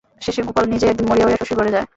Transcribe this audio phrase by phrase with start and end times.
[0.21, 1.85] শেষে গোপাল নিজেই একদিন মরিয়া হইয়া শশীর ঘরে যায়।